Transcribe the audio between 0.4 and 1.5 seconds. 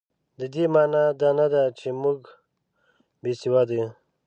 دې مانا دا نه